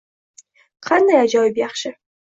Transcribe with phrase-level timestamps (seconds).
[0.89, 1.97] Qanday ajoyib yaxshi